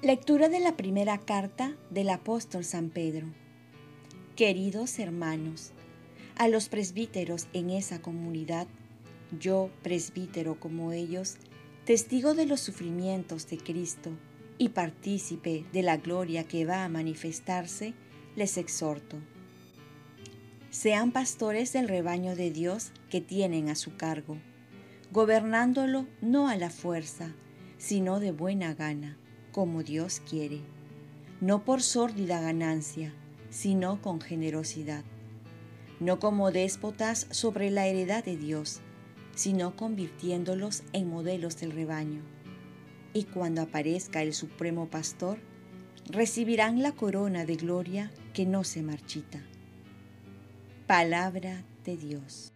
[0.00, 3.26] Lectura de la primera carta del apóstol San Pedro.
[4.36, 5.72] Queridos hermanos,
[6.36, 8.68] a los presbíteros en esa comunidad,
[9.40, 11.38] yo, presbítero como ellos,
[11.84, 14.10] testigo de los sufrimientos de Cristo
[14.56, 17.92] y partícipe de la gloria que va a manifestarse,
[18.36, 19.16] les exhorto.
[20.70, 24.36] Sean pastores del rebaño de Dios que tienen a su cargo,
[25.10, 27.34] gobernándolo no a la fuerza,
[27.78, 29.18] sino de buena gana
[29.52, 30.60] como Dios quiere,
[31.40, 33.12] no por sórdida ganancia,
[33.50, 35.04] sino con generosidad,
[36.00, 38.80] no como déspotas sobre la heredad de Dios,
[39.34, 42.22] sino convirtiéndolos en modelos del rebaño.
[43.12, 45.38] Y cuando aparezca el Supremo Pastor,
[46.10, 49.40] recibirán la corona de gloria que no se marchita.
[50.86, 52.52] Palabra de Dios.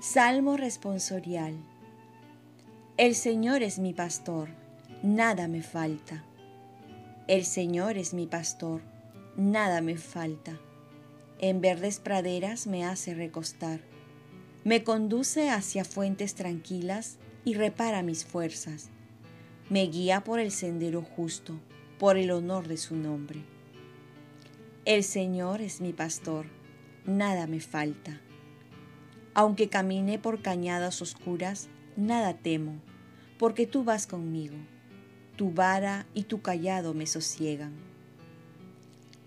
[0.00, 1.54] Salmo responsorial.
[2.96, 4.50] El Señor es mi pastor,
[5.02, 6.24] nada me falta.
[7.26, 8.82] El Señor es mi pastor,
[9.36, 10.60] nada me falta.
[11.40, 13.80] En verdes praderas me hace recostar.
[14.62, 18.90] Me conduce hacia fuentes tranquilas y repara mis fuerzas.
[19.68, 21.58] Me guía por el sendero justo,
[21.98, 23.42] por el honor de su nombre.
[24.84, 26.46] El Señor es mi pastor,
[27.04, 28.20] nada me falta.
[29.34, 32.80] Aunque camine por cañadas oscuras, nada temo,
[33.38, 34.56] porque tú vas conmigo.
[35.36, 37.72] Tu vara y tu callado me sosiegan.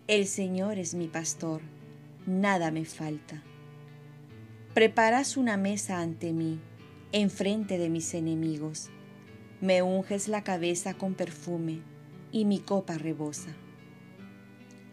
[0.08, 1.62] El Señor es mi pastor,
[2.26, 3.44] nada me falta.
[4.74, 6.60] Preparas una mesa ante mí,
[7.12, 8.90] enfrente de mis enemigos.
[9.60, 11.82] Me unges la cabeza con perfume
[12.32, 13.56] y mi copa rebosa.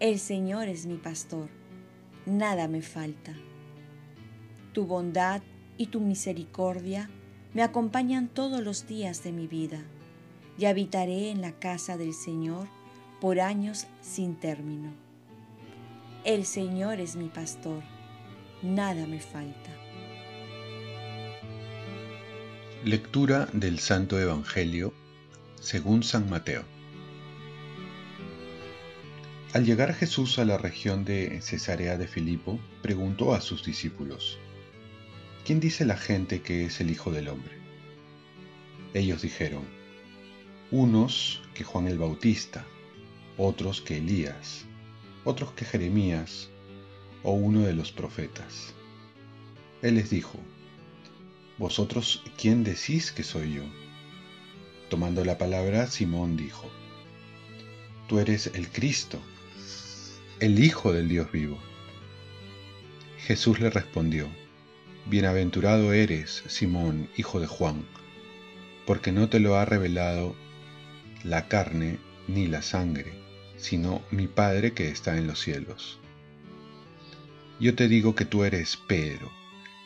[0.00, 1.48] El Señor es mi pastor,
[2.26, 3.34] nada me falta.
[4.72, 5.42] Tu bondad
[5.76, 7.08] y tu misericordia
[7.54, 9.80] me acompañan todos los días de mi vida
[10.58, 12.68] y habitaré en la casa del Señor
[13.20, 14.92] por años sin término.
[16.24, 17.82] El Señor es mi pastor,
[18.62, 19.70] nada me falta.
[22.84, 24.92] Lectura del Santo Evangelio
[25.60, 26.64] según San Mateo.
[29.54, 34.38] Al llegar Jesús a la región de Cesarea de Filipo, preguntó a sus discípulos,
[35.44, 37.58] ¿quién dice la gente que es el Hijo del Hombre?
[38.94, 39.62] Ellos dijeron,
[40.70, 42.64] unos que Juan el Bautista,
[43.36, 44.64] otros que Elías,
[45.24, 46.48] otros que Jeremías
[47.22, 48.74] o uno de los profetas.
[49.82, 50.38] Él les dijo,
[51.58, 53.62] ¿Vosotros quién decís que soy yo?
[54.88, 56.70] Tomando la palabra, Simón dijo,
[58.08, 59.20] Tú eres el Cristo,
[60.40, 61.58] el Hijo del Dios vivo.
[63.18, 64.28] Jesús le respondió,
[65.06, 67.84] Bienaventurado eres, Simón, hijo de Juan,
[68.86, 70.34] porque no te lo ha revelado
[71.22, 73.12] la carne ni la sangre,
[73.58, 76.00] sino mi Padre que está en los cielos.
[77.60, 79.30] Yo te digo que tú eres Pedro,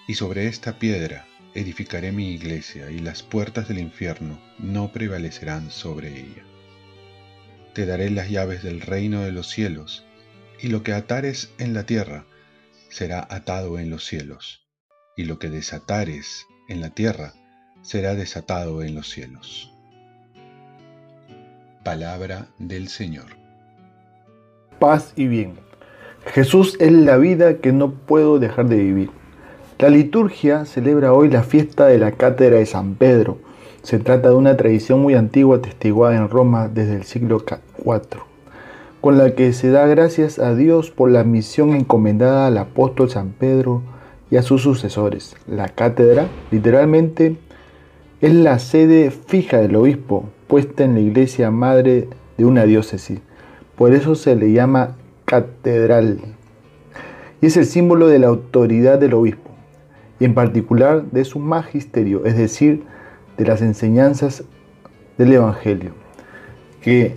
[0.07, 6.17] y sobre esta piedra edificaré mi iglesia, y las puertas del infierno no prevalecerán sobre
[6.17, 6.45] ella.
[7.75, 10.07] Te daré las llaves del reino de los cielos,
[10.61, 12.25] y lo que atares en la tierra
[12.89, 14.68] será atado en los cielos
[15.19, 17.34] y lo que desatares en la tierra
[17.83, 19.75] será desatado en los cielos.
[21.84, 23.27] Palabra del Señor.
[24.78, 25.55] Paz y bien.
[26.27, 29.11] Jesús es la vida que no puedo dejar de vivir.
[29.81, 33.39] La liturgia celebra hoy la fiesta de la Cátedra de San Pedro.
[33.83, 38.21] Se trata de una tradición muy antigua atestiguada en Roma desde el siglo IV,
[39.01, 43.31] con la que se da gracias a Dios por la misión encomendada al apóstol San
[43.31, 43.83] Pedro
[44.31, 45.37] y a sus sucesores.
[45.47, 47.37] La cátedra, literalmente,
[48.21, 53.21] es la sede fija del obispo, puesta en la iglesia madre de una diócesis.
[53.77, 56.19] Por eso se le llama catedral.
[57.41, 59.51] Y es el símbolo de la autoridad del obispo,
[60.19, 62.83] y en particular de su magisterio, es decir,
[63.36, 64.42] de las enseñanzas
[65.16, 65.92] del Evangelio,
[66.80, 67.16] que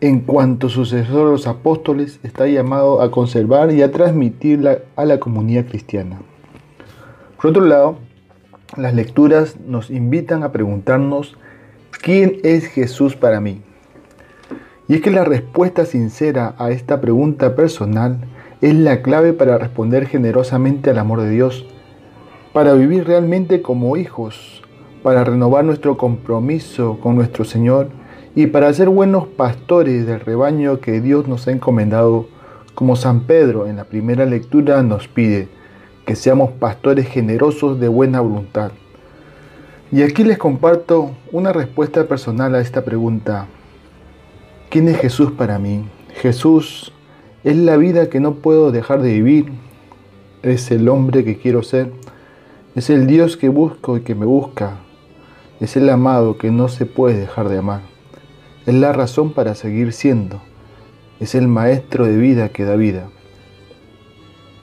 [0.00, 5.20] en cuanto sucesor de los apóstoles, está llamado a conservar y a transmitirla a la
[5.20, 6.20] comunidad cristiana.
[7.36, 7.98] Por otro lado,
[8.76, 11.36] las lecturas nos invitan a preguntarnos,
[12.02, 13.62] ¿quién es Jesús para mí?
[14.88, 18.18] Y es que la respuesta sincera a esta pregunta personal
[18.60, 21.66] es la clave para responder generosamente al amor de Dios,
[22.52, 24.62] para vivir realmente como hijos,
[25.02, 27.88] para renovar nuestro compromiso con nuestro Señor
[28.40, 32.26] y para ser buenos pastores del rebaño que Dios nos ha encomendado,
[32.74, 35.48] como San Pedro en la primera lectura nos pide,
[36.06, 38.72] que seamos pastores generosos de buena voluntad.
[39.92, 43.46] Y aquí les comparto una respuesta personal a esta pregunta.
[44.70, 45.84] ¿Quién es Jesús para mí?
[46.14, 46.94] Jesús
[47.44, 49.52] es la vida que no puedo dejar de vivir.
[50.42, 51.92] Es el hombre que quiero ser.
[52.74, 54.78] Es el Dios que busco y que me busca.
[55.60, 57.89] Es el amado que no se puede dejar de amar.
[58.70, 60.40] Es la razón para seguir siendo.
[61.18, 63.08] Es el maestro de vida que da vida.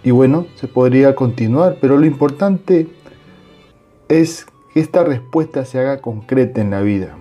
[0.01, 2.87] Y bueno, se podría continuar, pero lo importante
[4.07, 7.17] es que esta respuesta se haga concreta en la vida,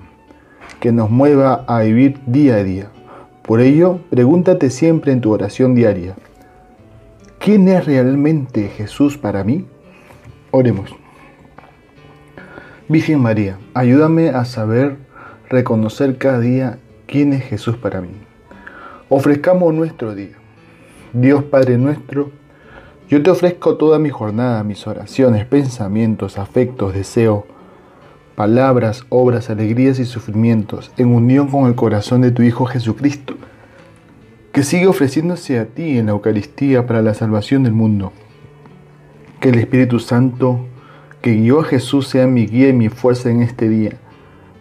[0.78, 2.92] que nos mueva a vivir día a día.
[3.42, 6.14] Por ello, pregúntate siempre en tu oración diaria,
[7.40, 9.66] ¿quién es realmente Jesús para mí?
[10.52, 10.94] Oremos.
[12.88, 15.05] Virgen María, ayúdame a saber
[15.48, 18.10] reconocer cada día quién es Jesús para mí.
[19.08, 20.36] Ofrezcamos nuestro día.
[21.12, 22.30] Dios Padre nuestro,
[23.08, 27.44] yo te ofrezco toda mi jornada, mis oraciones, pensamientos, afectos, deseos,
[28.34, 33.34] palabras, obras, alegrías y sufrimientos, en unión con el corazón de tu Hijo Jesucristo,
[34.52, 38.12] que sigue ofreciéndose a ti en la Eucaristía para la salvación del mundo.
[39.40, 40.66] Que el Espíritu Santo
[41.26, 43.98] que guió a Jesús sea mi guía y mi fuerza en este día,